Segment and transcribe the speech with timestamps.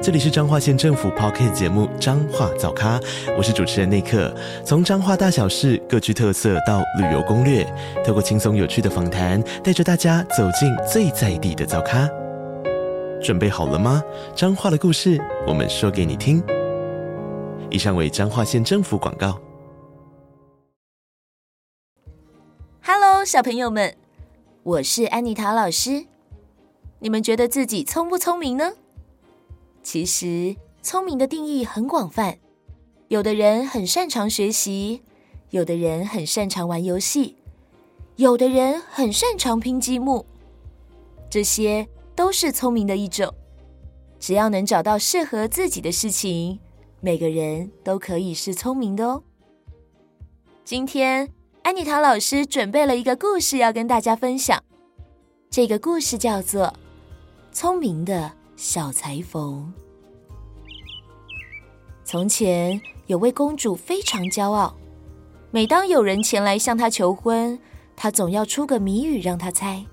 [0.00, 3.00] 这里是彰化县政府 Podcast 节目《彰化早咖》，
[3.36, 4.32] 我是主持人内克。
[4.64, 7.66] 从彰化大小事各具特色到旅游攻略，
[8.06, 12.08] 透过轻松有趣的访谈，带着大家走进最在地的早咖。
[13.20, 14.00] 准备好了吗？
[14.36, 16.40] 彰化的故事，我们说给你听。
[17.68, 19.36] 以上为彰化县政府广告。
[22.84, 23.96] Hello，小朋友们，
[24.62, 26.06] 我是安妮塔老师。
[27.00, 28.74] 你们觉得自己聪不聪明呢？
[29.90, 32.36] 其实，聪明的定义很广泛。
[33.08, 35.00] 有的人很擅长学习，
[35.48, 37.36] 有的人很擅长玩游戏，
[38.16, 40.26] 有的人很擅长拼积木。
[41.30, 43.32] 这些都是聪明的一种。
[44.20, 46.60] 只要能找到适合自己的事情，
[47.00, 49.22] 每个人都可以是聪明的哦。
[50.66, 54.62] 今天，安妮塔老师准备了一个故事要跟大家分享。
[55.48, 56.66] 这个故事叫做
[57.52, 59.72] 《聪明的》小裁缝。
[62.04, 64.74] 从前有位公主非常骄傲，
[65.52, 67.56] 每当有人前来向她求婚，
[67.94, 69.86] 她总要出个谜语让他猜。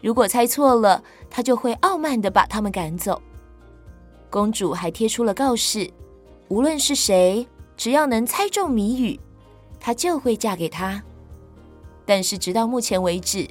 [0.00, 3.20] 如果猜错了，她就会傲慢的把他们赶走。
[4.30, 5.90] 公主还贴出了告示：
[6.46, 7.44] 无论是谁，
[7.76, 9.18] 只要能猜中谜语，
[9.80, 11.02] 她就会嫁给他。
[12.06, 13.44] 但是直到目前为止，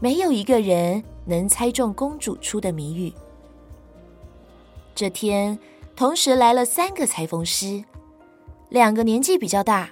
[0.00, 3.12] 没有一个人能猜中公主出的谜语。
[4.94, 5.58] 这天，
[5.96, 7.82] 同时来了三个裁缝师，
[8.68, 9.90] 两个年纪比较大，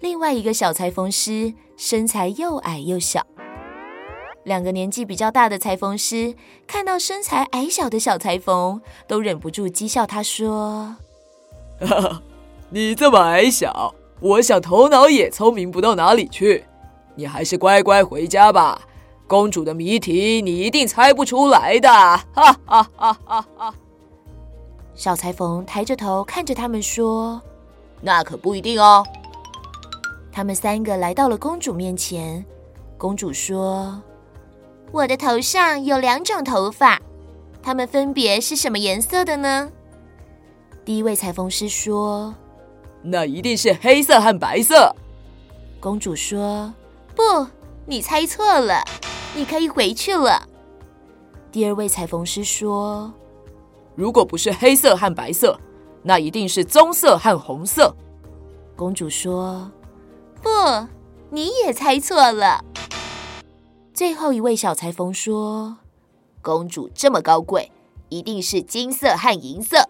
[0.00, 3.24] 另外一个小裁缝师身材又矮又小。
[4.44, 6.34] 两个年纪比较大的裁缝师
[6.66, 10.96] 看到身材矮小的小裁缝，都忍不住讥笑他说
[11.80, 12.22] ：“哈哈，
[12.70, 16.64] 你这么矮小，我想头脑也聪明不到哪里去。
[17.14, 18.82] 你还是乖乖回家吧。
[19.26, 23.74] 公主的谜题你一定猜不出来的。”哈哈哈哈哈。
[24.98, 27.40] 小裁缝抬着头看着他们说
[28.02, 29.06] ：“那可不一定哦。”
[30.32, 32.44] 他们三个来到了公主面前。
[32.96, 34.02] 公主说
[34.90, 37.00] ：“我的头上有两种头发，
[37.62, 39.70] 它们分别是什么颜色的呢？”
[40.84, 42.34] 第一位裁缝师说
[43.00, 44.92] ：“那一定是黑色和白色。”
[45.78, 46.74] 公主说
[47.14, 47.46] ：“不，
[47.86, 48.82] 你猜错了，
[49.32, 50.42] 你可以回去了。”
[51.52, 53.12] 第二位裁缝师说。
[53.98, 55.58] 如果不是黑色和白色，
[56.04, 57.92] 那一定是棕色和红色。
[58.76, 59.68] 公主说
[60.40, 60.48] ：“不，
[61.30, 62.64] 你也猜错了。”
[63.92, 65.78] 最后一位小裁缝说
[66.40, 67.72] ：“公主这么高贵，
[68.08, 69.88] 一定是金色和银色。”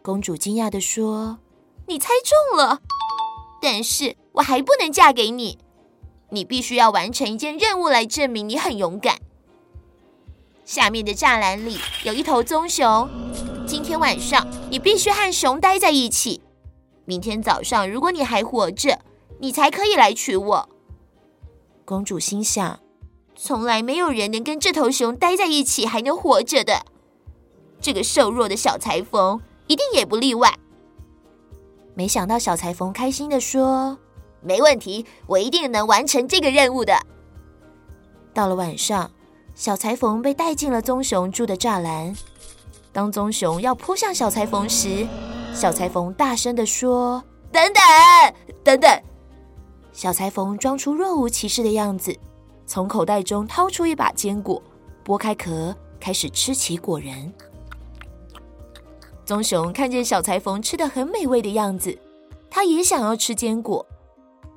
[0.00, 1.40] 公主惊讶地说
[1.88, 2.82] ：“你猜中了，
[3.60, 5.58] 但是我还不能嫁给你。
[6.30, 9.16] 你必须要完成一件任务来证明你很勇敢。”
[10.64, 13.08] 下面的栅栏里有一头棕熊，
[13.66, 16.40] 今天晚上你必须和熊待在一起。
[17.04, 19.00] 明天早上，如果你还活着，
[19.40, 20.68] 你才可以来娶我。
[21.84, 22.78] 公主心想，
[23.34, 26.86] 从来没有人能跟这头熊待在一起还能活着的。
[27.80, 30.56] 这个瘦弱的小裁缝一定也不例外。
[31.94, 33.98] 没想到小裁缝开心地说
[34.40, 36.94] ：“没问题，我一定能完成这个任务的。”
[38.32, 39.10] 到了晚上。
[39.54, 42.14] 小裁缝被带进了棕熊住的栅栏。
[42.92, 45.06] 当棕熊要扑向小裁缝时，
[45.54, 47.82] 小裁缝大声地说：“等等，
[48.64, 49.02] 等等！”
[49.92, 52.14] 小裁缝装出若无其事的样子，
[52.66, 54.60] 从口袋中掏出一把坚果，
[55.04, 57.32] 剥开壳，开始吃起果仁。
[59.24, 61.96] 棕熊看见小裁缝吃得很美味的样子，
[62.50, 63.86] 他也想要吃坚果。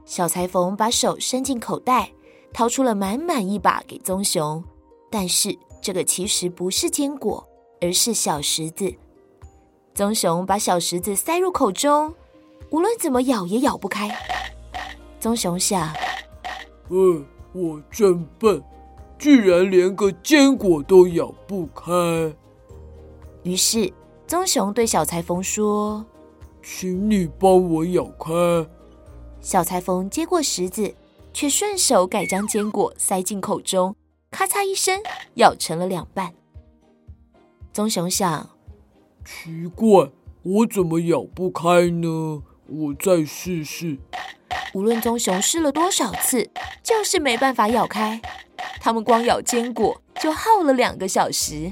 [0.06, 2.12] 小裁缝把手伸进口袋，
[2.54, 4.64] 掏出了满满一把给棕熊。
[5.09, 7.47] 但是这个其实不是坚果，
[7.79, 8.93] 而是小石子。
[9.93, 12.13] 棕熊把小石子塞入口中，
[12.69, 14.09] 无论怎么咬也咬不开。
[15.19, 15.93] 棕熊想
[16.90, 18.61] ：“嗯，我真笨，
[19.17, 21.91] 居然连个坚果都咬不开。”
[23.43, 23.91] 于是
[24.28, 26.05] 棕熊对小裁缝说
[26.61, 28.31] ：“请你帮我咬开。”
[29.40, 30.93] 小裁缝接过石子，
[31.31, 33.96] 却顺手改将坚果塞进口中。
[34.35, 35.02] 咔嚓一声，
[35.35, 36.34] 咬成了两半。
[37.72, 38.49] 棕熊想：
[39.23, 40.11] 奇怪，
[40.43, 42.43] 我怎么咬不开呢？
[42.67, 43.97] 我再试试。
[44.73, 46.49] 无论棕熊试了多少次，
[46.84, 48.22] 就是没办法咬开。
[48.82, 51.72] 他们光咬坚果就耗了两个小时。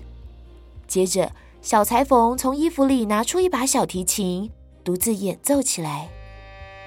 [0.87, 4.49] 接着，小裁缝从衣服里拿出一把小提琴，
[4.85, 6.07] 独自演奏起来。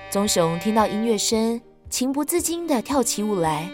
[0.08, 3.70] 棕熊听到音乐声，情不自禁地跳起舞来。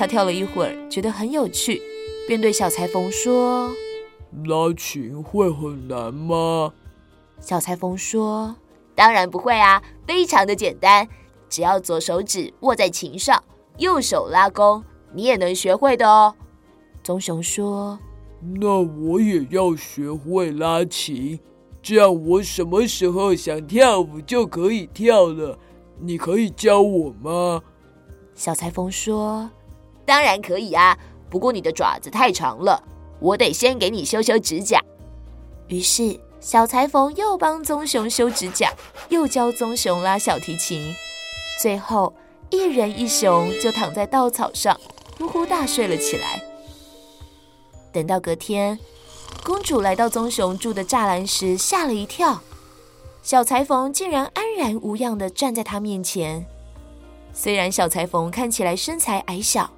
[0.00, 1.78] 他跳了一会儿，觉得很有趣，
[2.26, 3.70] 便对小裁缝说
[4.48, 6.72] ：“拉琴会很难吗？”
[7.38, 8.56] 小裁缝说
[8.96, 11.06] ：“当然不会啊，非常的简单，
[11.50, 13.44] 只要左手指握在琴上，
[13.76, 14.82] 右手拉弓，
[15.12, 16.34] 你也能学会的哦。”
[17.04, 17.98] 棕熊说
[18.58, 21.38] ：“那我也要学会拉琴。”
[21.82, 25.58] 这样我什么时候想跳舞就可以跳了。
[25.98, 27.60] 你可以教我吗？
[28.34, 29.50] 小裁缝说
[30.10, 30.98] ：“当然可以啊，
[31.30, 32.82] 不过你的爪子太长了，
[33.20, 34.82] 我得先给你修修指甲。”
[35.70, 38.72] 于是小裁缝又帮棕熊修指甲，
[39.08, 40.92] 又教棕熊拉小提琴。
[41.62, 42.12] 最后，
[42.50, 44.76] 一人一熊就躺在稻草上
[45.16, 46.42] 呼呼大睡了起来。
[47.92, 48.76] 等到隔天。
[49.44, 52.40] 公主来到棕熊住的栅栏时，吓了一跳。
[53.22, 56.44] 小裁缝竟然安然无恙地站在她面前。
[57.32, 59.70] 虽然小裁缝看起来身材矮小，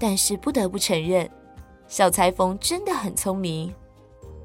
[0.00, 1.30] 但是不得不承认，
[1.86, 3.72] 小裁缝真的很聪明。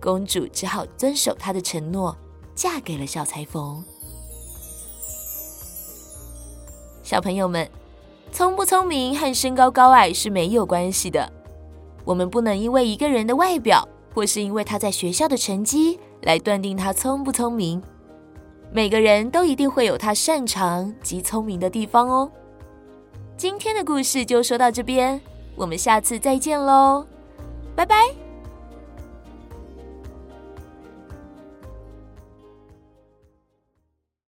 [0.01, 2.15] 公主只好遵守她的承诺，
[2.53, 3.81] 嫁给了小裁缝。
[7.01, 7.67] 小朋友们，
[8.31, 11.31] 聪不聪明和身高高矮是没有关系的。
[12.03, 17.81] 我们不能因为一个人的外表，或是因为他在学校的成绩来断定他聪不聪明。
[18.73, 22.29] 每个人都一定会有他擅长及聪明的地方哦。
[23.37, 25.19] 今天的故事就说到这边，
[25.55, 27.05] 我们下次再见喽，
[27.75, 28.24] 拜拜。